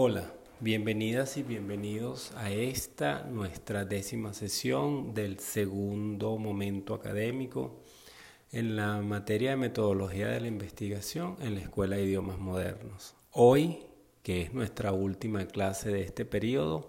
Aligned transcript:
Hola, 0.00 0.32
bienvenidas 0.60 1.36
y 1.38 1.42
bienvenidos 1.42 2.30
a 2.36 2.52
esta 2.52 3.24
nuestra 3.24 3.84
décima 3.84 4.32
sesión 4.32 5.12
del 5.12 5.40
segundo 5.40 6.38
momento 6.38 6.94
académico 6.94 7.80
en 8.52 8.76
la 8.76 9.00
materia 9.00 9.50
de 9.50 9.56
metodología 9.56 10.28
de 10.28 10.40
la 10.40 10.46
investigación 10.46 11.36
en 11.40 11.56
la 11.56 11.62
Escuela 11.62 11.96
de 11.96 12.04
Idiomas 12.04 12.38
Modernos. 12.38 13.16
Hoy, 13.32 13.80
que 14.22 14.42
es 14.42 14.54
nuestra 14.54 14.92
última 14.92 15.44
clase 15.48 15.90
de 15.90 16.02
este 16.02 16.24
periodo, 16.24 16.88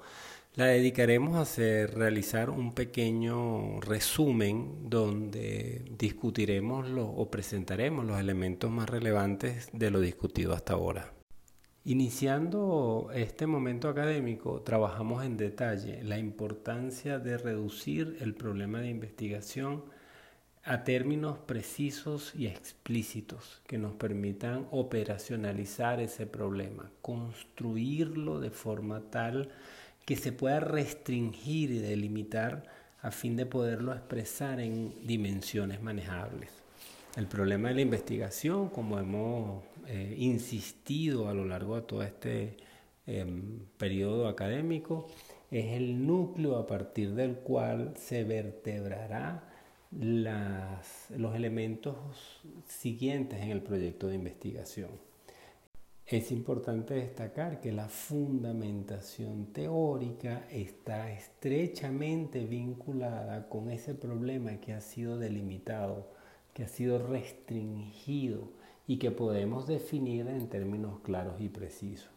la 0.54 0.66
dedicaremos 0.66 1.36
a 1.38 1.42
hacer, 1.42 1.96
realizar 1.96 2.52
un 2.52 2.76
pequeño 2.76 3.82
resumen 3.82 4.88
donde 4.88 5.84
discutiremos 5.98 6.86
o 6.96 7.32
presentaremos 7.32 8.06
los 8.06 8.20
elementos 8.20 8.70
más 8.70 8.88
relevantes 8.88 9.68
de 9.74 9.90
lo 9.90 10.00
discutido 10.00 10.54
hasta 10.54 10.74
ahora. 10.74 11.19
Iniciando 11.86 13.10
este 13.14 13.48
momento 13.48 13.88
académico, 13.88 14.62
trabajamos 14.62 15.24
en 15.24 15.38
detalle 15.38 16.04
la 16.04 16.18
importancia 16.18 17.20
de 17.20 17.38
reducir 17.38 18.18
el 18.20 18.36
problema 18.36 18.82
de 18.82 18.90
investigación 18.90 19.84
a 20.66 20.84
términos 20.84 21.38
precisos 21.38 22.36
y 22.36 22.48
explícitos 22.48 23.62
que 23.66 23.78
nos 23.78 23.94
permitan 23.94 24.68
operacionalizar 24.72 26.02
ese 26.02 26.28
problema, 26.28 26.92
construirlo 27.02 28.42
de 28.42 28.52
forma 28.52 29.02
tal 29.10 29.50
que 30.06 30.18
se 30.18 30.34
pueda 30.34 30.60
restringir 30.60 31.72
y 31.72 31.80
delimitar 31.80 32.64
a 33.02 33.10
fin 33.12 33.38
de 33.38 33.46
poderlo 33.46 33.94
expresar 33.94 34.60
en 34.60 34.94
dimensiones 35.08 35.82
manejables. 35.82 36.52
El 37.16 37.28
problema 37.28 37.70
de 37.70 37.76
la 37.76 37.82
investigación, 37.82 38.70
como 38.70 39.00
hemos 39.00 39.64
eh, 39.88 40.16
insistido 40.18 41.30
a 41.30 41.34
lo 41.34 41.46
largo 41.46 41.76
de 41.76 41.82
todo 41.84 42.04
este 42.04 42.58
em, 43.08 43.60
periodo 43.78 44.28
académico, 44.28 45.08
es 45.52 45.74
el 45.74 46.06
núcleo 46.06 46.58
a 46.58 46.68
partir 46.68 47.14
del 47.16 47.38
cual 47.38 47.94
se 47.98 48.24
vertebrará 48.24 49.44
los 49.92 51.36
elementos 51.36 51.96
siguientes 52.68 53.42
en 53.42 53.50
el 53.50 53.62
proyecto 53.62 54.08
de 54.08 54.16
investigación. 54.16 54.90
Es 56.06 56.32
importante 56.32 56.96
destacar 56.96 57.62
que 57.62 57.72
la 57.72 57.88
fundamentación 57.88 59.48
teórica 59.54 60.48
está 60.52 61.12
estrechamente 61.12 62.46
vinculada 62.46 63.48
con 63.48 63.70
ese 63.70 63.94
problema 63.94 64.58
que 64.58 64.74
ha 64.74 64.82
sido 64.82 65.20
delimitado, 65.20 66.08
que 66.54 66.64
ha 66.64 66.68
sido 66.68 67.08
restringido 67.08 68.59
y 68.90 68.98
que 68.98 69.12
podemos 69.12 69.68
definir 69.68 70.28
en 70.30 70.50
términos 70.50 71.02
claros 71.02 71.40
y 71.40 71.48
precisos. 71.48 72.10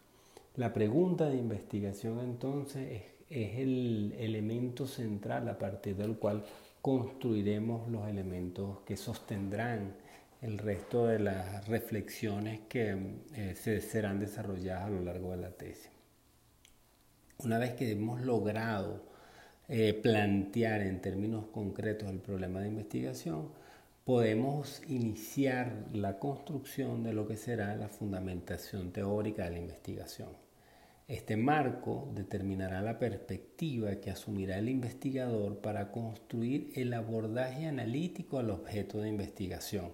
La 0.56 0.72
pregunta 0.72 1.28
de 1.28 1.36
investigación 1.36 2.18
entonces 2.20 3.02
es, 3.28 3.58
el 3.58 4.14
elemento 4.18 4.86
central 4.86 5.50
a 5.50 5.58
partir 5.58 5.96
del 5.96 6.16
cual 6.16 6.42
construiremos 6.80 7.90
los 7.90 8.08
elementos 8.08 8.78
que 8.86 8.96
sostendrán 8.96 9.96
el 10.40 10.56
resto 10.56 11.08
de 11.08 11.18
las 11.18 11.68
reflexiones 11.68 12.60
que 12.70 12.96
eh, 13.34 13.54
se 13.54 13.82
serán 13.82 14.18
desarrolladas 14.18 14.84
a 14.84 14.90
lo 14.90 15.02
largo 15.02 15.32
de 15.32 15.36
la 15.36 15.50
tesis. 15.50 15.90
Una 17.44 17.58
vez 17.58 17.74
que 17.74 17.90
hemos 17.90 18.22
logrado 18.22 19.02
eh, 19.68 19.92
plantear 19.92 20.80
en 20.80 21.02
términos 21.02 21.44
concretos 21.52 22.08
el 22.08 22.20
problema 22.20 22.60
de 22.60 22.68
investigación, 22.68 23.50
podemos 24.04 24.82
iniciar 24.88 25.86
la 25.92 26.18
construcción 26.18 27.04
de 27.04 27.12
lo 27.12 27.26
que 27.26 27.36
será 27.36 27.76
la 27.76 27.88
fundamentación 27.88 28.92
teórica 28.92 29.44
de 29.44 29.50
la 29.52 29.58
investigación. 29.60 30.30
Este 31.06 31.36
marco 31.36 32.10
determinará 32.14 32.80
la 32.80 32.98
perspectiva 32.98 33.96
que 33.96 34.10
asumirá 34.10 34.58
el 34.58 34.68
investigador 34.68 35.58
para 35.58 35.92
construir 35.92 36.72
el 36.74 36.94
abordaje 36.94 37.66
analítico 37.66 38.38
al 38.38 38.50
objeto 38.50 39.00
de 39.00 39.08
investigación, 39.08 39.92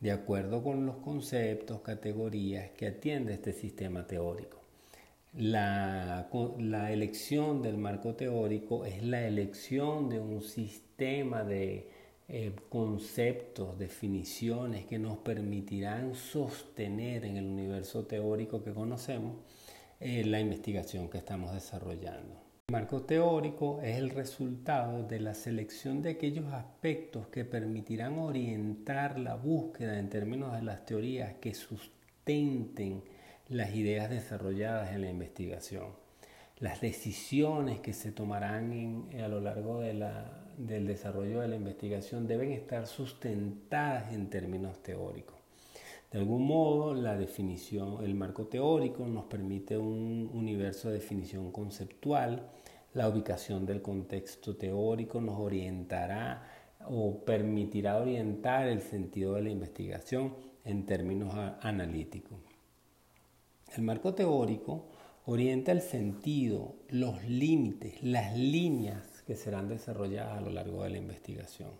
de 0.00 0.12
acuerdo 0.12 0.62
con 0.62 0.86
los 0.86 0.96
conceptos, 0.98 1.80
categorías 1.80 2.70
que 2.70 2.86
atiende 2.86 3.34
este 3.34 3.52
sistema 3.52 4.06
teórico. 4.06 4.58
La, 5.34 6.28
la, 6.58 6.92
elección 6.92 7.62
del 7.62 7.76
marco 7.76 8.14
teórico 8.14 8.84
es 8.84 9.02
la 9.02 9.26
elección 9.26 10.08
de 10.08 10.18
un 10.18 10.42
sistema 10.42 11.44
de 11.44 11.88
eh, 12.32 12.52
conceptos, 12.68 13.76
definiciones 13.76 14.86
que 14.86 15.00
nos 15.00 15.18
permitirán 15.18 16.14
sostener 16.14 17.24
en 17.24 17.36
el 17.36 17.44
universo 17.44 18.06
teórico 18.06 18.62
que 18.62 18.72
conocemos 18.72 19.38
eh, 19.98 20.24
la 20.24 20.38
investigación 20.38 21.08
que 21.10 21.18
estamos 21.18 21.52
desarrollando. 21.52 22.40
El 22.68 22.72
marco 22.72 23.02
teórico 23.02 23.80
es 23.82 23.96
el 23.96 24.10
resultado 24.10 25.02
de 25.02 25.18
la 25.18 25.34
selección 25.34 26.02
de 26.02 26.10
aquellos 26.10 26.52
aspectos 26.52 27.26
que 27.26 27.44
permitirán 27.44 28.16
orientar 28.20 29.18
la 29.18 29.34
búsqueda 29.34 29.98
en 29.98 30.08
términos 30.08 30.52
de 30.52 30.62
las 30.62 30.86
teorías 30.86 31.34
que 31.40 31.52
sustenten 31.52 33.02
las 33.48 33.74
ideas 33.74 34.08
desarrolladas 34.08 34.92
en 34.92 35.00
la 35.00 35.10
investigación. 35.10 36.09
Las 36.60 36.82
decisiones 36.82 37.80
que 37.80 37.94
se 37.94 38.12
tomarán 38.12 39.08
a 39.18 39.28
lo 39.28 39.40
largo 39.40 39.80
del 39.80 40.86
desarrollo 40.86 41.40
de 41.40 41.48
la 41.48 41.56
investigación 41.56 42.26
deben 42.26 42.52
estar 42.52 42.86
sustentadas 42.86 44.12
en 44.12 44.28
términos 44.28 44.82
teóricos. 44.82 45.36
De 46.12 46.18
algún 46.18 46.46
modo, 46.46 46.92
la 46.92 47.16
definición, 47.16 48.04
el 48.04 48.14
marco 48.14 48.46
teórico 48.46 49.06
nos 49.06 49.24
permite 49.24 49.78
un 49.78 50.30
universo 50.34 50.88
de 50.88 50.96
definición 50.96 51.50
conceptual. 51.50 52.50
La 52.92 53.08
ubicación 53.08 53.64
del 53.64 53.80
contexto 53.80 54.54
teórico 54.56 55.18
nos 55.22 55.40
orientará 55.40 56.46
o 56.86 57.24
permitirá 57.24 57.96
orientar 57.96 58.66
el 58.66 58.82
sentido 58.82 59.32
de 59.34 59.42
la 59.42 59.50
investigación 59.50 60.34
en 60.66 60.84
términos 60.84 61.32
analíticos. 61.62 62.38
El 63.74 63.84
marco 63.84 64.12
teórico 64.12 64.89
orienta 65.32 65.70
el 65.70 65.80
sentido, 65.80 66.74
los 66.88 67.22
límites, 67.22 68.02
las 68.02 68.36
líneas 68.36 69.22
que 69.28 69.36
serán 69.36 69.68
desarrolladas 69.68 70.38
a 70.38 70.40
lo 70.40 70.50
largo 70.50 70.82
de 70.82 70.90
la 70.90 70.98
investigación. 70.98 71.70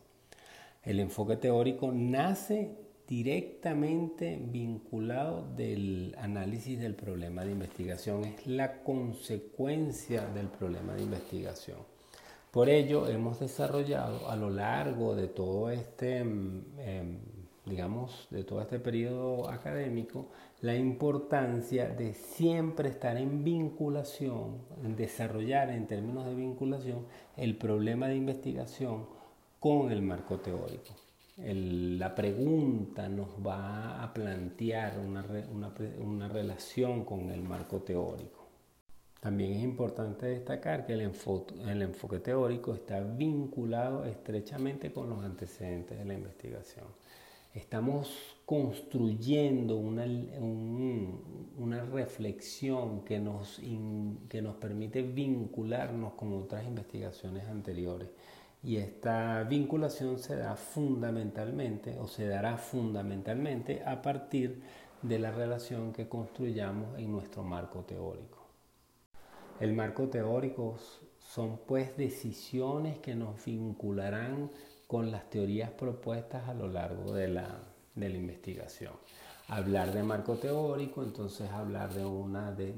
El 0.84 1.00
enfoque 1.00 1.36
teórico 1.36 1.90
nace 1.90 2.76
directamente 3.08 4.38
vinculado 4.40 5.52
del 5.56 6.14
análisis 6.18 6.78
del 6.78 6.94
problema 6.94 7.44
de 7.44 7.50
investigación, 7.50 8.24
es 8.24 8.46
la 8.46 8.84
consecuencia 8.84 10.26
del 10.26 10.46
problema 10.46 10.94
de 10.94 11.02
investigación. 11.02 11.78
Por 12.52 12.68
ello, 12.68 13.08
hemos 13.08 13.40
desarrollado 13.40 14.30
a 14.30 14.36
lo 14.36 14.48
largo 14.48 15.16
de 15.16 15.26
todo 15.26 15.70
este, 15.70 16.18
em, 16.18 16.62
em, 16.78 17.18
digamos, 17.70 18.28
de 18.30 18.44
todo 18.44 18.60
este 18.60 18.78
periodo 18.78 19.48
académico, 19.48 20.28
la 20.60 20.76
importancia 20.76 21.88
de 21.88 22.12
siempre 22.12 22.90
estar 22.90 23.16
en 23.16 23.42
vinculación, 23.42 24.58
en 24.84 24.96
desarrollar 24.96 25.70
en 25.70 25.86
términos 25.86 26.26
de 26.26 26.34
vinculación 26.34 27.06
el 27.38 27.56
problema 27.56 28.08
de 28.08 28.16
investigación 28.16 29.06
con 29.58 29.90
el 29.90 30.02
marco 30.02 30.38
teórico 30.38 30.92
la 31.42 32.14
pregunta 32.14 33.08
nos 33.08 33.28
va 33.44 34.02
a 34.02 34.12
plantear 34.12 34.98
una, 34.98 36.28
relación 36.28 37.04
con 37.04 37.30
el 37.30 37.42
marco 37.42 37.80
teórico. 37.80 38.46
También 39.20 39.52
es 39.52 39.62
importante 39.62 40.26
destacar 40.26 40.86
que 40.86 40.94
el 40.94 41.02
enfoque, 41.02 42.18
teórico 42.20 42.74
está 42.74 43.00
vinculado 43.00 44.04
estrechamente 44.04 44.92
con 44.92 45.10
los 45.10 45.22
antecedentes 45.22 45.98
de 45.98 46.04
la 46.04 46.14
investigación. 46.14 46.86
Estamos 47.54 48.36
construyendo 48.46 49.76
una, 49.76 50.04
una 51.58 51.84
reflexión 51.84 53.02
que 53.02 53.18
nos, 53.18 53.60
que 54.28 54.40
nos 54.40 54.56
permite 54.56 55.02
vincularnos 55.02 56.12
con 56.14 56.32
otras 56.32 56.64
investigaciones 56.64 57.48
anteriores 57.48 58.08
y 58.62 58.76
esta 58.76 59.42
vinculación 59.44 60.18
se 60.18 60.36
da 60.36 60.54
fundamentalmente 60.54 61.98
o 61.98 62.06
se 62.06 62.28
dará 62.28 62.56
fundamentalmente 62.56 63.82
a 63.84 64.02
partir 64.02 64.62
de 65.02 65.18
la 65.18 65.30
relación 65.30 65.92
que 65.92 66.08
construyamos 66.08 66.98
en 66.98 67.10
nuestro 67.10 67.42
marco 67.42 67.80
teórico. 67.80 68.38
El 69.60 69.72
marco 69.72 70.08
teórico 70.08 70.76
son 71.18 71.60
pues 71.66 71.96
decisiones 71.96 72.98
que 72.98 73.14
nos 73.14 73.44
vincularán 73.44 74.50
con 74.90 75.12
las 75.12 75.30
teorías 75.30 75.70
propuestas 75.70 76.48
a 76.48 76.52
lo 76.52 76.66
largo 76.66 77.12
de 77.12 77.28
la, 77.28 77.46
de 77.94 78.08
la 78.08 78.16
investigación 78.16 78.92
hablar 79.46 79.92
de 79.92 80.02
marco 80.02 80.36
teórico, 80.36 81.02
entonces 81.02 81.48
hablar 81.50 81.92
de 81.92 82.04
una 82.04 82.52
de, 82.52 82.74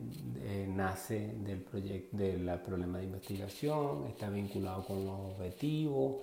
nace 0.68 1.34
del 1.44 1.60
proyecto 1.60 2.16
del 2.16 2.50
problema 2.60 2.98
de 2.98 3.04
investigación, 3.04 4.06
está 4.08 4.28
vinculado 4.28 4.84
con 4.84 5.04
los 5.04 5.32
objetivos. 5.32 6.16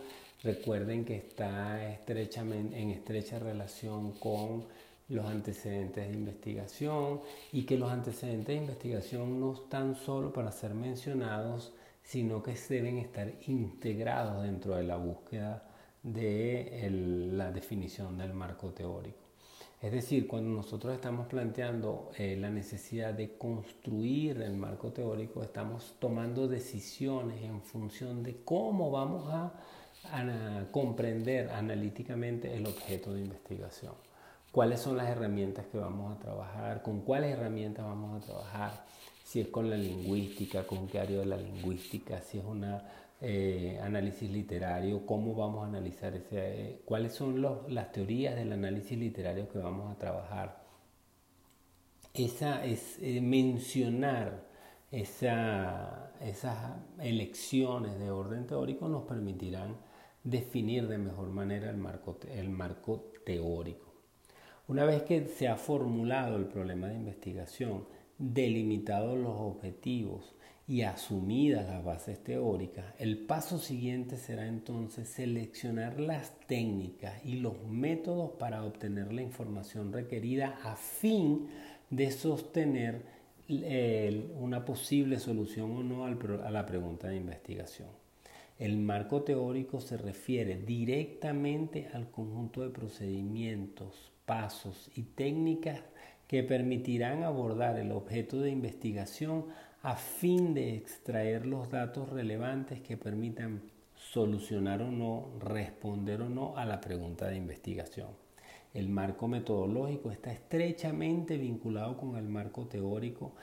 Recuerden 0.44 1.06
que 1.06 1.18
está 1.18 1.92
estrechamente, 1.92 2.80
en 2.80 2.90
estrecha 2.92 3.38
relación 3.38 4.14
con 4.14 4.66
los 5.10 5.26
antecedentes 5.26 6.08
de 6.08 6.14
investigación 6.14 7.22
y 7.52 7.64
que 7.64 7.78
los 7.78 7.92
antecedentes 7.92 8.48
de 8.48 8.62
investigación 8.62 9.40
no 9.40 9.54
están 9.54 9.96
solo 9.96 10.34
para 10.34 10.52
ser 10.52 10.74
mencionados, 10.74 11.74
sino 12.02 12.42
que 12.42 12.56
deben 12.70 12.98
estar 12.98 13.32
integrados 13.48 14.42
dentro 14.44 14.76
de 14.76 14.84
la 14.84 14.98
búsqueda 14.98 15.69
de 16.14 16.90
la 17.34 17.52
definición 17.52 18.18
del 18.18 18.34
marco 18.34 18.70
teórico. 18.70 19.30
Es 19.82 19.94
decir, 19.94 20.28
cuando 20.28 20.50
nosotros 20.50 20.94
estamos 20.94 21.28
planteando 21.28 22.12
eh, 22.18 22.36
la 22.38 22.50
necesidad 22.50 23.14
de 23.14 23.38
construir 23.38 24.42
el 24.42 24.58
marco 24.58 24.92
teórico, 24.92 25.42
estamos 25.42 25.96
tomando 26.00 26.50
decisiones 26.50 27.42
en 27.42 27.62
función 27.62 28.22
de 28.22 28.44
cómo 28.44 28.92
vamos 28.92 29.30
a 29.32 29.54
comprender 30.72 31.50
analíticamente 31.50 32.56
el 32.56 32.66
objeto 32.66 33.14
de 33.14 33.22
investigación. 33.22 33.94
Cuáles 34.52 34.80
son 34.80 34.98
las 34.98 35.08
herramientas 35.08 35.68
que 35.68 35.78
vamos 35.78 36.16
a 36.16 36.20
trabajar, 36.20 36.82
con 36.82 37.02
cuáles 37.02 37.32
herramientas 37.32 37.86
vamos 37.86 38.22
a 38.22 38.26
trabajar, 38.26 38.86
si 39.24 39.42
es 39.42 39.48
con 39.48 39.70
la 39.70 39.78
lingüística, 39.78 40.66
con 40.66 40.88
qué 40.88 41.00
área 41.00 41.20
de 41.20 41.26
la 41.26 41.38
lingüística, 41.38 42.20
si 42.22 42.40
es 42.40 42.46
un 42.46 42.66
eh, 43.22 43.80
análisis 43.84 44.30
literario, 44.30 45.06
cómo 45.06 45.36
vamos 45.36 45.64
a 45.64 45.68
analizar 45.68 46.16
ese, 46.16 46.38
eh, 46.38 46.82
cuáles 46.86 47.14
son 47.14 47.42
las 47.42 47.92
teorías 47.92 48.36
del 48.36 48.54
análisis 48.54 48.98
literario 48.98 49.50
que 49.50 49.60
vamos 49.60 49.92
a 49.92 49.98
trabajar. 49.98 50.64
Esa 52.14 52.66
es 52.66 52.98
eh, 53.02 53.20
mencionar 53.22 54.48
esa, 54.92 56.14
esas 56.22 56.78
elecciones 57.00 58.00
de 58.00 58.10
orden 58.10 58.48
teórico 58.48 58.88
nos 58.88 59.04
permitirán 59.04 59.76
definir 60.24 60.88
de 60.88 60.98
mejor 60.98 61.30
manera 61.30 61.70
el 61.70 61.78
marco, 61.78 62.18
el 62.32 62.50
marco 62.50 63.12
teórico. 63.26 63.94
Una 64.68 64.86
vez 64.86 65.04
que 65.04 65.28
se 65.28 65.48
ha 65.48 65.56
formulado 65.58 66.38
el 66.38 66.46
problema 66.46 66.88
de 66.88 66.96
investigación, 66.96 67.86
delimitados 68.18 69.18
los 69.18 69.34
objetivos 69.36 70.36
y 70.70 70.84
asumidas 70.84 71.68
las 71.68 71.84
bases 71.84 72.24
teóricas, 72.24 72.86
el 73.00 73.18
paso 73.18 73.58
siguiente 73.58 74.18
será 74.18 74.46
entonces 74.46 75.10
seleccionar 75.10 76.00
las 76.00 76.40
técnicas 76.42 77.26
y 77.26 77.38
los 77.38 77.64
métodos 77.68 78.34
para 78.38 78.64
obtener 78.64 79.12
la 79.12 79.24
información 79.24 79.92
requerida 79.92 80.60
a 80.64 80.76
fin 80.76 81.48
de 81.90 82.12
sostener 82.12 83.02
una 84.38 84.64
posible 84.64 85.18
solución 85.18 85.76
o 85.76 85.82
no 85.82 86.06
a 86.06 86.52
la 86.52 86.66
pregunta 86.68 87.08
de 87.08 87.16
investigación. 87.16 87.90
El 88.60 88.78
marco 88.78 89.24
teórico 89.24 89.82
se 89.82 89.98
refiere 89.98 90.56
directamente 90.58 91.90
al 91.94 92.12
conjunto 92.12 92.62
de 92.62 92.70
procedimientos, 92.70 94.12
pasos 94.28 94.92
y 94.96 95.02
técnicas 95.02 95.82
que 96.28 96.44
permitirán 96.44 97.24
abordar 97.24 97.80
el 97.80 97.92
objeto 97.92 98.40
de 98.40 98.52
investigación 98.52 99.46
a 99.82 99.96
fin 99.96 100.54
de 100.54 100.76
extraer 100.76 101.46
los 101.46 101.70
datos 101.70 102.10
relevantes 102.10 102.82
que 102.82 102.98
permitan 102.98 103.62
solucionar 103.96 104.82
o 104.82 104.92
no, 104.92 105.30
responder 105.40 106.22
o 106.22 106.30
no 106.30 106.58
a 106.58 106.66
la 106.66 106.82
pregunta 106.82 107.28
de 107.28 107.38
investigación. 107.38 108.10
El 108.74 108.90
marco 108.90 109.28
metodológico 109.28 110.12
está 110.12 110.32
estrechamente 110.32 111.38
vinculado 111.38 111.98
con 111.98 112.16
el 112.18 112.28
marco 112.28 112.68
teórico, 112.68 113.34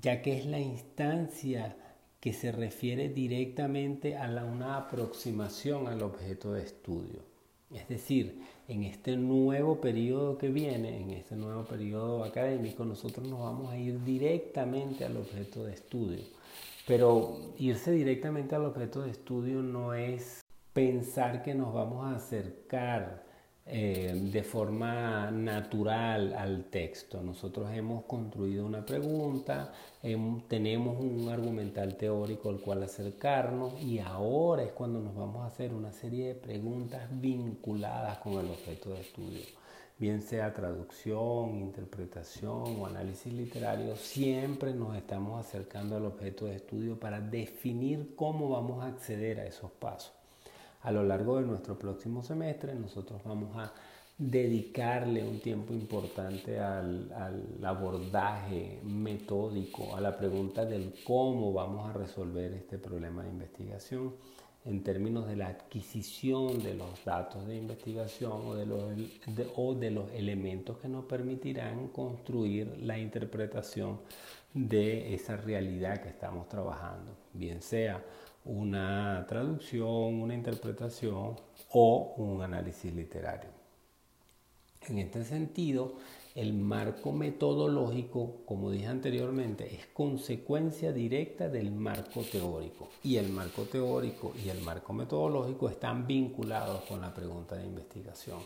ya 0.00 0.22
que 0.22 0.38
es 0.38 0.46
la 0.46 0.58
instancia 0.58 1.76
que 2.20 2.32
se 2.32 2.50
refiere 2.50 3.08
directamente 3.10 4.16
a 4.16 4.28
una 4.44 4.78
aproximación 4.78 5.86
al 5.86 6.02
objeto 6.02 6.52
de 6.52 6.62
estudio. 6.62 7.20
Es 7.70 7.88
decir, 7.88 8.40
en 8.68 8.84
este 8.84 9.16
nuevo 9.16 9.80
periodo 9.80 10.38
que 10.38 10.48
viene, 10.48 11.00
en 11.00 11.10
este 11.10 11.36
nuevo 11.36 11.64
periodo 11.64 12.24
académico, 12.24 12.84
nosotros 12.84 13.26
nos 13.28 13.40
vamos 13.40 13.70
a 13.72 13.78
ir 13.78 14.02
directamente 14.02 15.04
al 15.04 15.16
objeto 15.16 15.64
de 15.64 15.74
estudio. 15.74 16.24
Pero 16.86 17.38
irse 17.58 17.92
directamente 17.92 18.54
al 18.54 18.64
objeto 18.64 19.02
de 19.02 19.10
estudio 19.10 19.62
no 19.62 19.94
es 19.94 20.44
pensar 20.72 21.42
que 21.42 21.54
nos 21.54 21.72
vamos 21.72 22.04
a 22.06 22.16
acercar 22.16 23.24
eh, 23.68 24.12
de 24.14 24.44
forma 24.44 25.28
natural 25.32 26.34
al 26.34 26.66
texto. 26.66 27.20
Nosotros 27.20 27.68
hemos 27.72 28.04
construido 28.04 28.64
una 28.64 28.86
pregunta, 28.86 29.72
tenemos 30.46 31.00
un 31.00 31.28
argumental 31.28 31.96
teórico 31.96 32.50
al 32.50 32.60
cual 32.60 32.84
acercarnos 32.84 33.82
y 33.82 33.98
ahora 33.98 34.62
es 34.62 34.70
cuando 34.70 35.00
nos 35.00 35.16
vamos 35.16 35.42
a 35.42 35.46
hacer 35.46 35.74
una 35.74 35.90
serie 35.90 36.28
de 36.28 36.34
preguntas 36.36 37.08
vinculadas 37.10 38.18
con 38.18 38.34
el 38.34 38.48
objeto 38.48 38.90
de 38.90 39.00
estudio. 39.00 39.42
Bien 39.98 40.22
sea 40.22 40.54
traducción, 40.54 41.56
interpretación 41.56 42.80
o 42.80 42.86
análisis 42.86 43.32
literario, 43.32 43.96
siempre 43.96 44.74
nos 44.74 44.96
estamos 44.96 45.44
acercando 45.44 45.96
al 45.96 46.04
objeto 46.04 46.44
de 46.44 46.54
estudio 46.54 47.00
para 47.00 47.20
definir 47.20 48.14
cómo 48.14 48.48
vamos 48.48 48.84
a 48.84 48.88
acceder 48.88 49.40
a 49.40 49.46
esos 49.46 49.72
pasos 49.72 50.15
a 50.82 50.90
lo 50.90 51.02
largo 51.02 51.38
de 51.38 51.46
nuestro 51.46 51.78
próximo 51.78 52.22
semestre 52.22 52.74
nosotros 52.74 53.22
vamos 53.24 53.56
a 53.56 53.72
dedicarle 54.18 55.22
un 55.22 55.40
tiempo 55.40 55.74
importante 55.74 56.58
al, 56.58 57.12
abordaje 57.62 58.80
metódico, 58.82 59.94
a 59.94 60.00
la 60.00 60.16
pregunta 60.16 60.64
del 60.64 60.94
cómo 61.04 61.52
vamos 61.52 61.90
a 61.90 61.92
resolver 61.92 62.52
este 62.54 62.78
problema 62.78 63.22
de 63.22 63.30
investigación 63.30 64.14
en 64.64 64.82
términos 64.82 65.28
de 65.28 65.36
la 65.36 65.48
adquisición 65.48 66.62
de 66.62 66.74
los 66.74 67.04
datos 67.04 67.46
de 67.46 67.56
investigación 67.56 68.32
o 68.46 68.54
de 68.54 68.66
los, 68.66 68.82
o 69.54 69.74
de 69.74 69.90
los 69.90 70.10
elementos 70.12 70.78
que 70.78 70.88
nos 70.88 71.04
permitirán 71.04 71.88
construir 71.88 72.78
la 72.80 72.98
interpretación 72.98 74.00
de 74.54 75.14
esa 75.14 75.36
realidad 75.36 76.02
que 76.02 76.08
estamos 76.08 76.48
trabajando, 76.48 77.12
bien 77.34 77.60
sea 77.60 78.02
una 78.46 79.24
traducción, 79.28 80.22
una 80.22 80.34
interpretación 80.34 81.36
o 81.72 82.14
un 82.16 82.42
análisis 82.42 82.92
literario. 82.94 83.50
En 84.88 84.98
este 84.98 85.24
sentido, 85.24 85.94
el 86.36 86.52
marco 86.52 87.12
metodológico, 87.12 88.42
como 88.46 88.70
dije 88.70 88.86
anteriormente, 88.86 89.74
es 89.74 89.86
consecuencia 89.86 90.92
directa 90.92 91.48
del 91.48 91.72
marco 91.72 92.22
teórico. 92.22 92.88
Y 93.02 93.16
el 93.16 93.30
marco 93.30 93.62
teórico 93.62 94.32
y 94.44 94.48
el 94.48 94.60
marco 94.60 94.92
metodológico 94.92 95.68
están 95.68 96.06
vinculados 96.06 96.82
con 96.84 97.00
la 97.00 97.12
pregunta 97.12 97.56
de 97.56 97.64
investigación. 97.64 98.38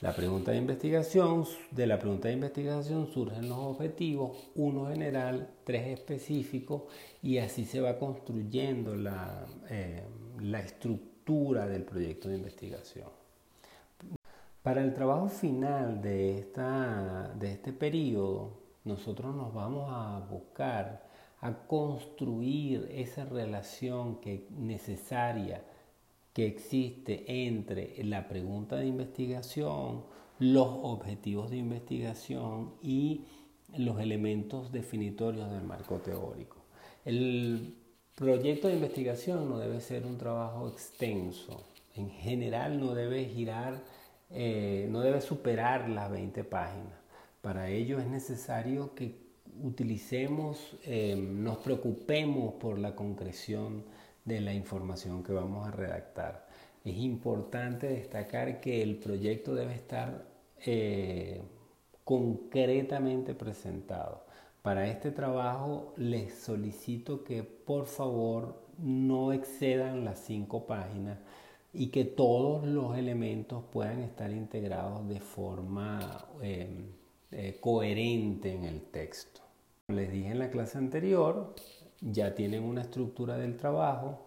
La 0.00 0.12
pregunta 0.12 0.50
de 0.50 0.58
investigación, 0.58 1.44
de 1.70 1.86
la 1.86 1.98
pregunta 1.98 2.28
de 2.28 2.34
investigación 2.34 3.06
surgen 3.06 3.48
los 3.48 3.58
objetivos, 3.58 4.50
uno 4.56 4.88
general, 4.88 5.48
tres 5.62 5.86
específicos, 5.86 6.82
y 7.22 7.38
así 7.38 7.64
se 7.64 7.80
va 7.80 7.98
construyendo 7.98 8.96
la, 8.96 9.46
eh, 9.70 10.02
la 10.40 10.60
estructura 10.60 11.66
del 11.68 11.84
proyecto 11.84 12.28
de 12.28 12.36
investigación. 12.36 13.08
Para 14.62 14.82
el 14.82 14.94
trabajo 14.94 15.28
final 15.28 16.02
de, 16.02 16.38
esta, 16.38 17.32
de 17.38 17.52
este 17.52 17.72
periodo, 17.72 18.50
nosotros 18.84 19.34
nos 19.34 19.54
vamos 19.54 19.90
a 19.90 20.26
buscar 20.28 21.04
a 21.40 21.52
construir 21.66 22.88
esa 22.90 23.26
relación 23.26 24.20
que 24.20 24.46
necesaria 24.58 25.62
que 26.34 26.46
existe 26.46 27.24
entre 27.46 28.02
la 28.04 28.28
pregunta 28.28 28.76
de 28.76 28.86
investigación, 28.86 30.02
los 30.40 30.68
objetivos 30.82 31.50
de 31.50 31.58
investigación 31.58 32.74
y 32.82 33.24
los 33.78 34.00
elementos 34.00 34.72
definitorios 34.72 35.50
del 35.50 35.62
marco 35.62 35.98
teórico. 35.98 36.56
El 37.04 37.76
proyecto 38.16 38.68
de 38.68 38.74
investigación 38.74 39.48
no 39.48 39.58
debe 39.58 39.80
ser 39.80 40.04
un 40.04 40.18
trabajo 40.18 40.68
extenso, 40.68 41.62
en 41.94 42.10
general 42.10 42.80
no 42.80 42.94
debe 42.94 43.26
girar, 43.26 43.82
eh, 44.30 44.88
no 44.90 45.00
debe 45.00 45.20
superar 45.20 45.88
las 45.88 46.10
20 46.10 46.42
páginas. 46.42 46.98
Para 47.42 47.70
ello 47.70 48.00
es 48.00 48.06
necesario 48.06 48.94
que 48.94 49.22
utilicemos, 49.62 50.76
eh, 50.84 51.14
nos 51.16 51.58
preocupemos 51.58 52.54
por 52.54 52.78
la 52.78 52.96
concreción 52.96 53.84
de 54.24 54.40
la 54.40 54.54
información 54.54 55.22
que 55.22 55.32
vamos 55.32 55.66
a 55.66 55.70
redactar. 55.70 56.46
Es 56.84 56.96
importante 56.96 57.88
destacar 57.88 58.60
que 58.60 58.82
el 58.82 58.96
proyecto 58.96 59.54
debe 59.54 59.74
estar 59.74 60.26
eh, 60.66 61.42
concretamente 62.04 63.34
presentado. 63.34 64.24
Para 64.62 64.86
este 64.86 65.10
trabajo 65.10 65.92
les 65.96 66.34
solicito 66.34 67.24
que 67.24 67.42
por 67.42 67.86
favor 67.86 68.62
no 68.78 69.32
excedan 69.32 70.04
las 70.04 70.20
cinco 70.20 70.66
páginas 70.66 71.18
y 71.72 71.88
que 71.88 72.04
todos 72.04 72.64
los 72.66 72.96
elementos 72.96 73.64
puedan 73.70 74.00
estar 74.00 74.30
integrados 74.30 75.06
de 75.08 75.20
forma 75.20 76.28
eh, 76.40 76.68
eh, 77.30 77.58
coherente 77.60 78.52
en 78.52 78.64
el 78.64 78.82
texto. 78.82 79.40
Les 79.88 80.10
dije 80.10 80.30
en 80.30 80.38
la 80.38 80.50
clase 80.50 80.78
anterior, 80.78 81.54
ya 82.04 82.34
tienen 82.34 82.62
una 82.62 82.82
estructura 82.82 83.36
del 83.36 83.56
trabajo. 83.56 84.20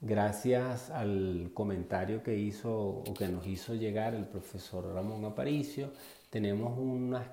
Gracias 0.00 0.90
al 0.90 1.50
comentario 1.52 2.22
que 2.22 2.38
hizo 2.38 2.72
o 2.72 3.14
que 3.14 3.26
nos 3.28 3.46
hizo 3.46 3.74
llegar 3.74 4.14
el 4.14 4.26
profesor 4.26 4.94
Ramón 4.94 5.24
Aparicio, 5.24 5.90
tenemos 6.30 6.78
una, 6.78 7.32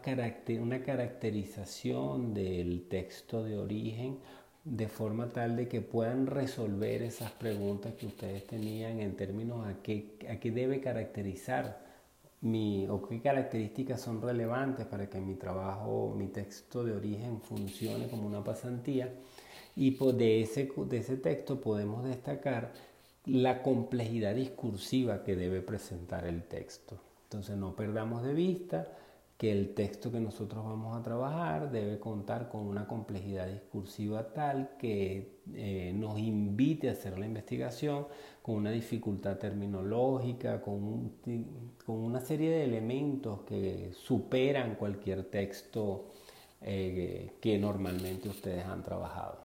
una 0.60 0.82
caracterización 0.82 2.34
del 2.34 2.88
texto 2.88 3.44
de 3.44 3.58
origen 3.58 4.18
de 4.64 4.88
forma 4.88 5.30
tal 5.30 5.56
de 5.56 5.68
que 5.68 5.82
puedan 5.82 6.26
resolver 6.26 7.04
esas 7.04 7.32
preguntas 7.32 7.94
que 7.94 8.08
ustedes 8.08 8.48
tenían 8.48 9.00
en 9.00 9.16
términos 9.16 9.68
a 9.68 9.76
qué, 9.84 10.18
a 10.28 10.38
qué 10.38 10.50
debe 10.50 10.82
caracterizar 10.82 11.86
mi, 12.42 12.88
o 12.88 13.02
qué 13.08 13.22
características 13.22 14.02
son 14.02 14.22
relevantes 14.22 14.88
para 14.88 15.08
que 15.08 15.20
mi 15.20 15.36
trabajo, 15.36 16.14
mi 16.18 16.28
texto 16.28 16.84
de 16.84 16.94
origen 16.94 17.42
funcione 17.42 18.08
como 18.08 18.26
una 18.26 18.44
pasantía. 18.44 19.14
Y 19.76 19.92
pues 19.92 20.18
de 20.18 20.42
ese, 20.42 20.72
de 20.88 20.98
ese 20.98 21.18
texto 21.18 21.60
podemos 21.60 22.04
destacar 22.04 22.72
la 23.26 23.62
complejidad 23.62 24.36
discursiva 24.36 25.24
que 25.24 25.36
debe 25.36 25.62
presentar 25.62 26.26
el 26.26 26.44
texto. 26.44 27.00
Entonces 27.24 27.58
no 27.58 27.76
perdamos 27.76 28.24
de 28.24 28.34
vista 28.34 28.88
que 29.38 29.52
el 29.52 29.74
texto 29.74 30.12
que 30.12 30.20
nosotros 30.22 30.64
vamos 30.64 30.96
a 30.96 31.04
trabajar 31.04 31.70
debe 31.70 32.00
contar 32.00 32.48
con 32.48 32.62
una 32.62 32.88
complejidad 32.88 33.48
discursiva 33.48 34.32
tal 34.34 34.78
que 34.80 35.40
eh, 35.54 35.92
nos 35.94 36.18
invite 36.20 36.88
a 36.88 36.94
hacer 36.94 37.20
la 37.20 37.26
investigación 37.26 38.08
con 38.42 38.56
una 38.56 38.72
dificultad 38.72 39.38
terminológica, 39.38 40.62
con, 40.62 41.16
con 41.86 41.96
una 41.98 42.22
serie 42.22 42.50
de 42.50 42.64
elementos 42.64 43.42
que 43.42 43.92
superan 43.94 44.76
cualquier 44.76 45.26
texto 45.26 46.12
eh, 46.62 47.34
que 47.42 47.58
normalmente 47.58 48.30
ustedes 48.30 48.66
han 48.66 48.84
trabajado. 48.84 49.45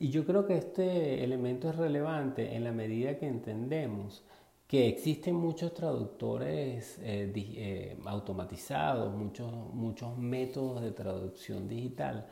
Y 0.00 0.10
yo 0.10 0.24
creo 0.24 0.46
que 0.46 0.56
este 0.56 1.24
elemento 1.24 1.68
es 1.70 1.76
relevante 1.76 2.54
en 2.54 2.64
la 2.64 2.72
medida 2.72 3.18
que 3.18 3.26
entendemos 3.26 4.22
que 4.68 4.86
existen 4.86 5.34
muchos 5.34 5.72
traductores 5.72 6.98
eh, 7.02 7.32
eh, 7.34 7.98
automatizados, 8.04 9.12
muchos, 9.14 9.50
muchos 9.72 10.16
métodos 10.18 10.82
de 10.82 10.92
traducción 10.92 11.66
digital 11.66 12.26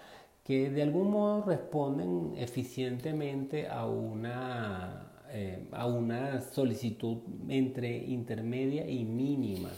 que 0.44 0.70
de 0.70 0.82
algún 0.82 1.10
modo 1.10 1.42
responden 1.44 2.34
eficientemente 2.36 3.66
a 3.66 3.86
una, 3.86 5.10
eh, 5.30 5.66
a 5.72 5.86
una 5.86 6.40
solicitud 6.42 7.18
entre 7.48 7.96
intermedia 7.96 8.88
y 8.88 9.04
mínima. 9.04 9.70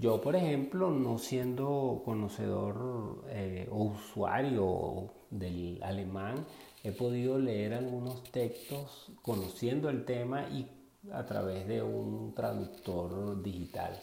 yo, 0.00 0.20
por 0.22 0.36
ejemplo, 0.36 0.90
no 0.90 1.18
siendo 1.18 2.02
conocedor 2.04 3.24
o 3.70 3.82
usuario 3.84 5.10
del 5.30 5.82
alemán, 5.82 6.46
he 6.88 6.92
podido 6.92 7.38
leer 7.38 7.74
algunos 7.74 8.22
textos 8.24 9.10
conociendo 9.22 9.90
el 9.90 10.04
tema 10.04 10.48
y 10.48 10.66
a 11.12 11.24
través 11.26 11.66
de 11.66 11.82
un 11.82 12.34
traductor 12.34 13.42
digital. 13.42 13.98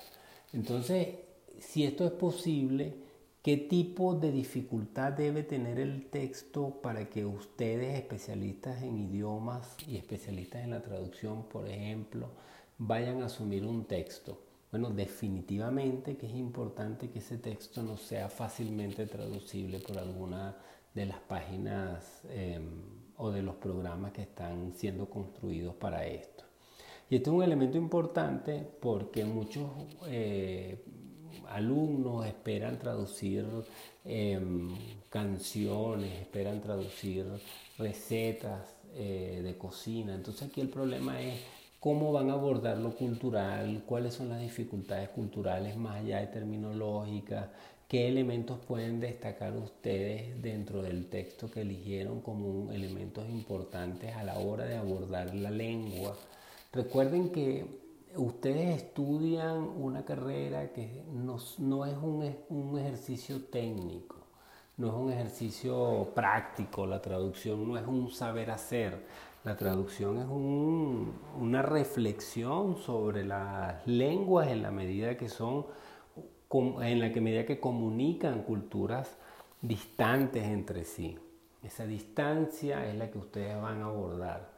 Entonces, 0.53 1.17
si 1.59 1.83
esto 1.83 2.05
es 2.05 2.11
posible, 2.11 2.95
¿qué 3.41 3.57
tipo 3.57 4.15
de 4.15 4.31
dificultad 4.31 5.13
debe 5.13 5.43
tener 5.43 5.79
el 5.79 6.09
texto 6.09 6.81
para 6.81 7.09
que 7.09 7.25
ustedes, 7.25 7.97
especialistas 7.97 8.81
en 8.81 8.97
idiomas 8.97 9.75
y 9.87 9.97
especialistas 9.97 10.63
en 10.63 10.71
la 10.71 10.81
traducción, 10.81 11.43
por 11.43 11.67
ejemplo, 11.67 12.29
vayan 12.77 13.21
a 13.21 13.27
asumir 13.27 13.65
un 13.65 13.85
texto? 13.85 14.39
Bueno, 14.71 14.89
definitivamente 14.89 16.17
que 16.17 16.27
es 16.27 16.35
importante 16.35 17.09
que 17.09 17.19
ese 17.19 17.37
texto 17.37 17.81
no 17.81 17.97
sea 17.97 18.29
fácilmente 18.29 19.05
traducible 19.05 19.79
por 19.79 19.97
alguna 19.97 20.57
de 20.95 21.05
las 21.05 21.19
páginas 21.19 22.21
em, 22.29 22.63
o 23.17 23.29
de 23.29 23.43
los 23.43 23.55
programas 23.55 24.13
que 24.13 24.23
están 24.23 24.73
siendo 24.73 25.09
construidos 25.09 25.75
para 25.75 26.05
esto. 26.07 26.43
Y 27.09 27.17
este 27.17 27.29
es 27.29 27.35
un 27.35 27.43
elemento 27.43 27.77
importante 27.77 28.67
porque 28.81 29.25
muchos 29.25 29.69
eh, 30.07 30.83
alumnos 31.49 32.25
esperan 32.25 32.79
traducir 32.79 33.45
em, 34.03 34.73
canciones, 35.09 36.11
esperan 36.21 36.61
traducir 36.61 37.25
recetas 37.77 38.75
eh, 38.95 39.41
de 39.43 39.57
cocina. 39.57 40.15
Entonces 40.15 40.47
aquí 40.47 40.61
el 40.61 40.69
problema 40.69 41.21
es 41.21 41.39
cómo 41.79 42.11
van 42.11 42.29
a 42.31 42.33
abordar 42.33 42.77
lo 42.77 42.95
cultural, 42.95 43.83
cuáles 43.85 44.15
son 44.15 44.29
las 44.29 44.41
dificultades 44.41 45.09
culturales 45.09 45.77
más 45.77 45.97
allá 45.97 46.19
de 46.21 46.27
terminológica, 46.27 47.51
qué 47.87 48.07
elementos 48.07 48.59
pueden 48.59 48.99
destacar 48.99 49.55
ustedes 49.55 50.41
dentro 50.41 50.81
del 50.81 51.07
texto 51.09 51.49
que 51.49 51.61
eligieron 51.61 52.21
como 52.21 52.71
elementos 52.71 53.29
importantes 53.29 54.15
a 54.15 54.23
la 54.23 54.39
hora 54.39 54.65
de 54.65 54.77
abordar 54.77 55.33
la 55.35 55.51
lengua 55.51 56.15
Recuerden 56.75 57.31
que 57.31 57.65
ustedes 58.17 58.75
estudian 58.75 59.59
una 59.59 60.03
carrera 60.03 60.73
que 60.73 61.05
no, 61.09 61.37
es 61.37 61.57
un, 61.57 62.77
ejercicio 62.77 63.45
técnico, 63.45 64.17
no 64.75 64.87
es 64.89 64.93
un 64.93 65.09
ejercicio 65.13 66.11
práctico, 66.13 66.85
la 66.85 67.01
traducción 67.01 67.65
no 67.65 67.77
es 67.77 67.87
un 67.87 68.11
saber 68.11 68.51
hacer, 68.51 69.05
la 69.45 69.55
traducción 69.55 70.17
es 70.17 70.25
una 70.27 71.61
reflexión 71.61 72.75
sobre 72.75 73.23
las 73.23 73.87
lenguas 73.87 74.49
en 74.49 74.61
la 74.61 74.71
medida 74.71 75.15
que 75.15 75.29
son, 75.29 75.65
en 76.51 76.99
la 76.99 77.11
que 77.11 77.21
medida 77.21 77.45
que 77.45 77.59
comunican 77.59 78.43
culturas 78.43 79.17
distantes 79.61 80.43
entre 80.43 80.83
sí. 80.83 81.17
Esa 81.63 81.85
distancia 81.85 82.87
es 82.87 82.95
la 82.95 83.09
que 83.09 83.17
ustedes 83.17 83.59
van 83.61 83.81
a 83.81 83.85
abordar. 83.85 84.49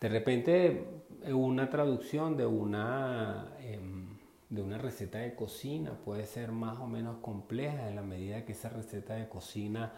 De 0.00 0.08
repente 0.08 0.84
una 1.32 1.70
traducción 1.70 2.36
de 2.36 2.46
una, 2.46 3.48
em, 3.60 4.06
de 4.48 4.62
una 4.62 4.78
receta 4.78 5.18
de 5.18 5.34
cocina 5.34 5.92
puede 6.04 6.26
ser 6.26 6.52
más 6.52 6.78
o 6.78 6.86
menos 6.86 7.18
compleja 7.18 7.88
en 7.88 7.96
la 7.96 8.02
medida 8.02 8.44
que 8.44 8.52
esa 8.52 8.68
receta 8.68 9.14
de 9.14 9.28
cocina 9.28 9.92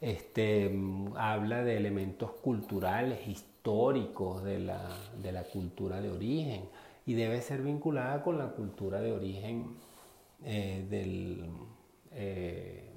este, 0.00 0.70
habla 1.16 1.64
de 1.64 1.76
elementos 1.76 2.30
culturales, 2.32 3.26
históricos 3.26 4.44
de 4.44 4.58
la, 4.58 4.90
de 5.22 5.32
la, 5.32 5.44
cultura 5.44 6.00
de 6.00 6.10
origen 6.10 6.68
y 7.06 7.14
debe 7.14 7.40
ser 7.40 7.62
vinculada 7.62 8.22
con 8.22 8.36
la 8.36 8.48
cultura 8.48 9.00
de 9.00 9.12
origen 9.12 9.76
eh, 10.44 10.86
del, 10.88 11.46
eh, 12.12 12.92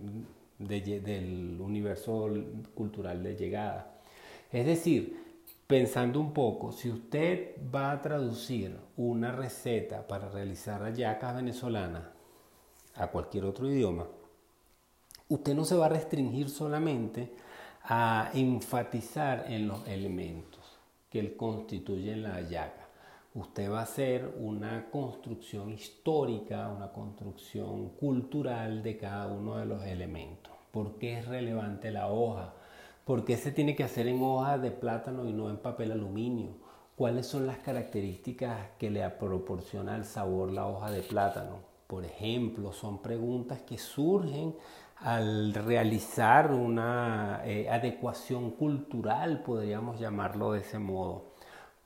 del 0.58 1.58
universo 1.60 2.30
cultural 2.76 3.24
de 3.24 3.36
llegada. 3.36 4.00
Es 4.52 4.66
decir, 4.66 5.30
Pensando 5.70 6.20
un 6.20 6.34
poco, 6.34 6.72
si 6.72 6.90
usted 6.90 7.52
va 7.72 7.92
a 7.92 8.02
traducir 8.02 8.76
una 8.98 9.32
receta 9.32 10.08
para 10.08 10.28
realizar 10.28 10.82
hallacas 10.82 11.36
venezolanas 11.36 12.06
a 12.96 13.06
cualquier 13.06 13.46
otro 13.46 13.70
idioma, 13.70 14.08
usted 15.28 15.54
no 15.54 15.66
se 15.66 15.76
va 15.76 15.86
a 15.86 15.90
restringir 15.90 16.50
solamente 16.50 17.32
a 17.84 18.32
enfatizar 18.34 19.46
en 19.48 19.68
los 19.68 19.88
elementos 19.88 20.80
que 21.08 21.38
constituyen 21.38 22.24
la 22.24 22.34
hallaca. 22.34 22.79
Usted 23.36 23.72
va 23.72 23.82
a 23.82 23.84
hacer 23.84 24.34
una 24.40 24.90
construcción 24.90 25.72
histórica, 25.72 26.68
una 26.70 26.92
construcción 26.92 27.90
cultural 27.90 28.82
de 28.82 28.98
cada 28.98 29.28
uno 29.28 29.58
de 29.58 29.68
los 29.68 29.84
elementos. 29.84 30.52
¿Por 30.72 30.98
qué 30.98 31.20
es 31.20 31.28
relevante 31.28 31.92
la 31.92 32.08
hoja? 32.08 32.56
¿Por 33.06 33.26
qué 33.26 33.38
se 33.38 33.52
tiene 33.52 33.76
que 33.76 33.84
hacer 33.84 34.08
en 34.08 34.20
hoja 34.24 34.58
de 34.58 34.72
plátano 34.72 35.28
y 35.28 35.34
no 35.34 35.52
en 35.52 35.58
papel 35.58 35.92
aluminio? 35.92 36.56
¿Cuáles 36.96 37.28
son 37.28 37.46
las 37.46 37.60
características 37.60 38.72
que 38.80 38.90
le 38.90 39.08
proporciona 39.12 39.96
el 39.96 40.06
sabor 40.06 40.52
la 40.52 40.66
hoja 40.66 40.90
de 40.90 41.04
plátano? 41.04 41.60
Por 41.86 42.06
ejemplo, 42.06 42.74
son 42.74 43.00
preguntas 43.00 43.62
que 43.62 43.78
surgen 43.78 44.56
al 44.96 45.54
realizar 45.54 46.52
una 46.52 47.42
eh, 47.46 47.70
adecuación 47.70 48.52
cultural, 48.52 49.44
podríamos 49.44 50.00
llamarlo 50.00 50.54
de 50.54 50.62
ese 50.62 50.80
modo. 50.80 51.29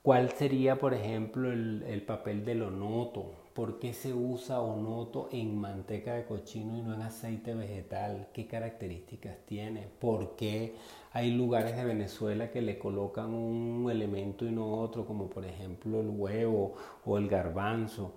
¿Cuál 0.03 0.31
sería, 0.31 0.77
por 0.79 0.93
ejemplo, 0.93 1.50
el, 1.50 1.83
el 1.88 2.01
papel 2.01 2.43
del 2.43 2.63
onoto? 2.63 3.31
¿Por 3.53 3.79
qué 3.79 3.93
se 3.93 4.13
usa 4.13 4.60
onoto 4.60 5.29
en 5.31 5.57
manteca 5.57 6.13
de 6.13 6.25
cochino 6.25 6.77
y 6.77 6.81
no 6.81 6.93
en 6.93 7.03
aceite 7.03 7.53
vegetal? 7.53 8.27
¿Qué 8.33 8.45
características 8.45 9.38
tiene? 9.45 9.88
¿Por 10.01 10.36
qué 10.36 10.75
hay 11.13 11.31
lugares 11.31 11.77
de 11.77 11.86
Venezuela 11.86 12.51
que 12.51 12.62
le 12.62 12.77
colocan 12.77 13.33
un 13.33 13.89
elemento 13.89 14.45
y 14.45 14.51
no 14.51 14.74
otro, 14.81 15.05
como 15.05 15.29
por 15.29 15.45
ejemplo 15.45 16.01
el 16.01 16.10
huevo 16.10 16.74
o 17.05 17.17
el 17.17 17.29
garbanzo? 17.29 18.13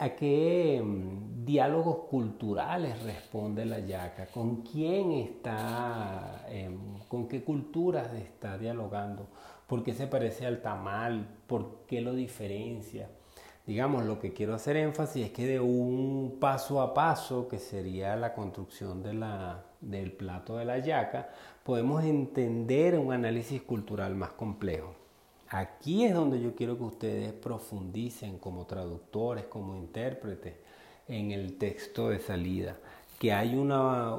¿A 0.00 0.10
qué 0.10 0.82
mm, 0.84 1.44
diálogos 1.46 2.08
culturales 2.10 3.02
responde 3.04 3.64
la 3.64 3.78
yaca? 3.78 4.26
¿Con 4.26 4.56
quién 4.62 5.12
está, 5.12 6.44
em, 6.48 6.98
con 7.08 7.26
qué 7.26 7.42
culturas 7.42 8.12
está 8.12 8.58
dialogando? 8.58 9.28
¿Por 9.72 9.82
qué 9.82 9.94
se 9.94 10.06
parece 10.06 10.44
al 10.44 10.60
tamal? 10.60 11.26
¿Por 11.46 11.86
qué 11.86 12.02
lo 12.02 12.12
diferencia? 12.12 13.08
digamos, 13.66 14.04
lo 14.04 14.18
que 14.18 14.34
quiero 14.34 14.52
hacer 14.54 14.76
énfasis 14.76 15.24
es 15.24 15.32
que 15.32 15.46
de 15.46 15.60
un 15.60 16.36
paso 16.38 16.82
a 16.82 16.92
paso, 16.92 17.48
que 17.48 17.58
sería 17.58 18.14
la 18.16 18.34
construcción 18.34 19.02
del 19.02 20.12
plato 20.12 20.58
de 20.58 20.66
la 20.66 20.78
yaca, 20.78 21.30
podemos 21.64 22.04
entender 22.04 22.98
un 22.98 23.14
análisis 23.14 23.62
cultural 23.62 24.14
más 24.14 24.32
complejo. 24.32 24.94
Aquí 25.48 26.04
es 26.04 26.12
donde 26.12 26.38
yo 26.38 26.54
quiero 26.54 26.76
que 26.76 26.84
ustedes 26.84 27.32
profundicen 27.32 28.36
como 28.36 28.66
traductores, 28.66 29.46
como 29.46 29.74
intérpretes, 29.74 30.52
en 31.08 31.30
el 31.30 31.56
texto 31.56 32.10
de 32.10 32.18
salida, 32.18 32.76
que 33.18 33.32
hay 33.32 33.56
una 33.56 34.18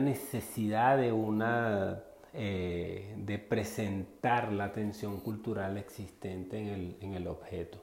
necesidad 0.00 0.96
de, 0.96 1.12
una, 1.12 2.04
eh, 2.32 3.14
de 3.18 3.38
presentar 3.38 4.52
la 4.52 4.72
tensión 4.72 5.20
cultural 5.20 5.76
existente 5.76 6.58
en 6.58 6.68
el, 6.68 6.96
en 7.00 7.14
el 7.14 7.26
objeto. 7.26 7.78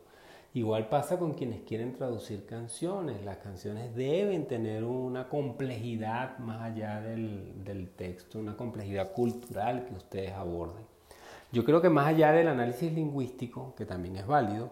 Igual 0.54 0.90
pasa 0.90 1.20
con 1.20 1.34
quienes 1.34 1.62
quieren 1.62 1.94
traducir 1.94 2.46
canciones. 2.46 3.24
Las 3.24 3.38
canciones 3.38 3.94
deben 3.96 4.48
tener 4.48 4.84
una 4.84 5.28
complejidad 5.30 6.38
más 6.40 6.62
allá 6.62 7.02
del, 7.02 7.64
del, 7.64 7.90
texto, 7.90 8.40
una 8.40 8.56
complejidad 8.56 9.12
cultural 9.12 9.86
que 9.86 9.94
ustedes 9.94 10.32
aborden. 10.32 10.84
Yo 11.52 11.64
creo 11.64 11.82
que 11.82 11.90
más 11.90 12.08
allá 12.08 12.32
del 12.32 12.48
análisis 12.48 12.92
lingüístico, 12.92 13.76
que 13.76 13.86
también 13.86 14.16
es 14.16 14.26
válido, 14.26 14.72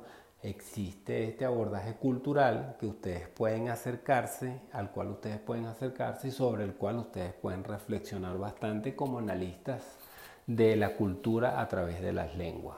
existe 0.49 1.27
este 1.27 1.45
abordaje 1.45 1.95
cultural 1.95 2.77
que 2.79 2.85
ustedes 2.85 3.27
pueden 3.27 3.69
acercarse, 3.69 4.61
al 4.71 4.91
cual 4.91 5.09
ustedes 5.09 5.39
pueden 5.39 5.65
acercarse 5.65 6.27
y 6.27 6.31
sobre 6.31 6.63
el 6.63 6.75
cual 6.75 6.97
ustedes 6.99 7.33
pueden 7.33 7.63
reflexionar 7.63 8.37
bastante 8.37 8.95
como 8.95 9.19
analistas 9.19 9.83
de 10.47 10.75
la 10.75 10.95
cultura 10.95 11.59
a 11.59 11.67
través 11.67 12.01
de 12.01 12.13
las 12.13 12.35
lenguas. 12.35 12.77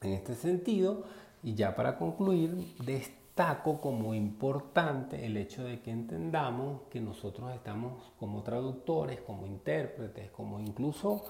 En 0.00 0.12
este 0.12 0.34
sentido, 0.34 1.04
y 1.42 1.54
ya 1.54 1.76
para 1.76 1.98
concluir, 1.98 2.74
destaco 2.84 3.80
como 3.80 4.14
importante 4.14 5.26
el 5.26 5.36
hecho 5.36 5.64
de 5.64 5.80
que 5.80 5.90
entendamos 5.90 6.82
que 6.90 7.00
nosotros 7.00 7.52
estamos 7.54 7.92
como 8.18 8.42
traductores, 8.42 9.20
como 9.20 9.46
intérpretes, 9.46 10.30
como 10.30 10.58
incluso 10.58 11.24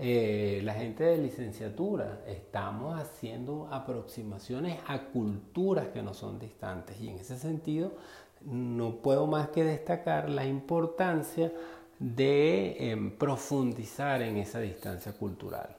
eh, 0.00 0.60
la 0.62 0.74
gente 0.74 1.02
de 1.02 1.18
licenciatura, 1.18 2.20
estamos 2.28 3.00
haciendo 3.00 3.66
aproximaciones 3.68 4.78
a 4.86 5.06
culturas 5.06 5.88
que 5.88 6.02
no 6.04 6.14
son 6.14 6.38
distantes 6.38 7.00
y 7.00 7.08
en 7.08 7.18
ese 7.18 7.36
sentido 7.36 7.94
no 8.44 9.02
puedo 9.02 9.26
más 9.26 9.48
que 9.48 9.64
destacar 9.64 10.30
la 10.30 10.46
importancia 10.46 11.52
de 11.98 12.92
em, 12.92 13.10
profundizar 13.10 14.22
en 14.22 14.36
esa 14.36 14.60
distancia 14.60 15.12
cultural. 15.14 15.77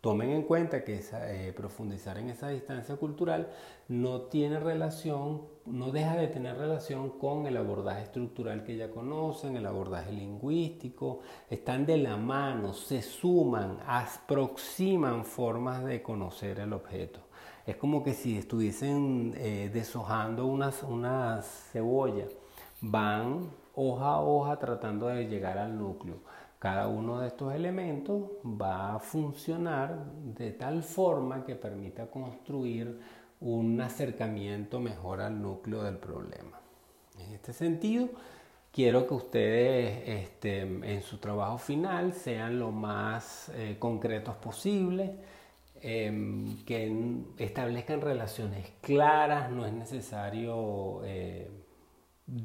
Tomen 0.00 0.30
en 0.30 0.42
cuenta 0.42 0.84
que 0.84 1.00
eh, 1.12 1.52
profundizar 1.56 2.18
en 2.18 2.30
esa 2.30 2.50
distancia 2.50 2.94
cultural 2.94 3.50
no 3.88 4.22
tiene 4.22 4.60
relación, 4.60 5.42
no 5.66 5.90
deja 5.90 6.14
de 6.14 6.28
tener 6.28 6.56
relación 6.56 7.18
con 7.18 7.46
el 7.46 7.56
abordaje 7.56 8.04
estructural 8.04 8.62
que 8.62 8.76
ya 8.76 8.92
conocen, 8.92 9.56
el 9.56 9.66
abordaje 9.66 10.12
lingüístico, 10.12 11.22
están 11.50 11.84
de 11.84 11.96
la 11.96 12.16
mano, 12.16 12.74
se 12.74 13.02
suman, 13.02 13.78
aproximan 13.84 15.24
formas 15.24 15.84
de 15.84 16.00
conocer 16.00 16.60
el 16.60 16.74
objeto. 16.74 17.18
Es 17.66 17.74
como 17.74 18.04
que 18.04 18.14
si 18.14 18.38
estuviesen 18.38 19.34
eh, 19.36 19.68
deshojando 19.72 20.46
una, 20.46 20.72
una 20.88 21.42
cebolla, 21.42 22.26
van 22.80 23.50
hoja 23.74 24.12
a 24.12 24.20
hoja 24.20 24.58
tratando 24.60 25.08
de 25.08 25.26
llegar 25.26 25.58
al 25.58 25.76
núcleo. 25.76 26.18
Cada 26.58 26.88
uno 26.88 27.20
de 27.20 27.28
estos 27.28 27.54
elementos 27.54 28.22
va 28.44 28.96
a 28.96 28.98
funcionar 28.98 30.04
de 30.34 30.50
tal 30.52 30.82
forma 30.82 31.44
que 31.44 31.54
permita 31.54 32.06
construir 32.06 32.98
un 33.40 33.80
acercamiento 33.80 34.80
mejor 34.80 35.20
al 35.20 35.40
núcleo 35.40 35.84
del 35.84 35.98
problema. 35.98 36.58
En 37.20 37.34
este 37.34 37.52
sentido, 37.52 38.08
quiero 38.72 39.06
que 39.06 39.14
ustedes 39.14 40.02
este, 40.24 40.60
en 40.62 41.02
su 41.02 41.18
trabajo 41.18 41.58
final 41.58 42.12
sean 42.12 42.58
lo 42.58 42.72
más 42.72 43.50
eh, 43.54 43.76
concretos 43.78 44.34
posible, 44.36 45.14
em, 45.80 46.64
que 46.64 47.22
establezcan 47.38 48.00
relaciones 48.00 48.72
claras, 48.80 49.50
no 49.50 49.64
es 49.64 49.72
necesario 49.72 51.02
eh, 51.04 51.48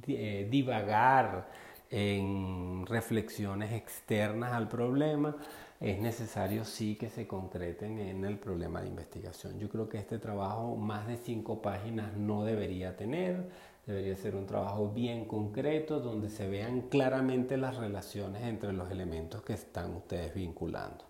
eh, 0.07 0.47
divagar 0.49 1.47
en 1.95 2.87
reflexiones 2.87 3.71
externas 3.71 4.53
al 4.53 4.67
problema, 4.67 5.37
es 5.79 5.99
necesario 5.99 6.65
sí 6.65 6.95
que 6.95 7.07
se 7.07 7.27
concreten 7.27 7.99
en 7.99 8.25
el 8.25 8.39
problema 8.39 8.81
de 8.81 8.87
investigación. 8.87 9.59
Yo 9.59 9.69
creo 9.69 9.87
que 9.87 9.99
este 9.99 10.17
trabajo 10.17 10.75
más 10.75 11.05
de 11.05 11.17
cinco 11.17 11.61
páginas 11.61 12.17
no 12.17 12.45
debería 12.45 12.97
tener, 12.97 13.47
debería 13.85 14.15
ser 14.15 14.35
un 14.35 14.47
trabajo 14.47 14.89
bien 14.89 15.25
concreto 15.25 15.99
donde 15.99 16.29
se 16.29 16.49
vean 16.49 16.81
claramente 16.89 17.57
las 17.57 17.77
relaciones 17.77 18.41
entre 18.41 18.73
los 18.73 18.89
elementos 18.89 19.43
que 19.43 19.53
están 19.53 19.95
ustedes 19.95 20.33
vinculando. 20.33 21.05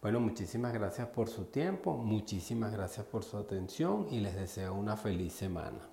Bueno, 0.00 0.20
muchísimas 0.20 0.72
gracias 0.72 1.08
por 1.08 1.28
su 1.28 1.46
tiempo, 1.46 1.96
muchísimas 1.96 2.72
gracias 2.72 3.04
por 3.04 3.24
su 3.24 3.36
atención 3.36 4.06
y 4.12 4.20
les 4.20 4.36
deseo 4.36 4.74
una 4.74 4.96
feliz 4.96 5.32
semana. 5.32 5.89